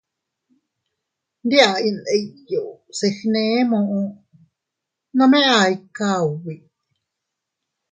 [1.43, 4.01] Ndi a innu iyuu se gne muʼu,
[5.17, 6.55] nome a ikaa ubi.